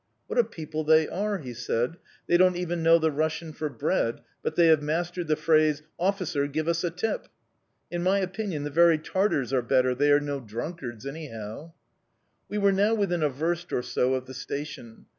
[0.25, 1.97] "What a people they are!" he said.
[2.25, 6.47] "They don't even know the Russian for 'bread,' but they have mastered the phrase 'Officer,
[6.47, 7.27] give us a tip!'
[7.91, 11.73] In my opinion, the very Tartars are better, they are no drunkards, anyhow."...
[12.49, 15.05] We were now within a verst or so of the Station.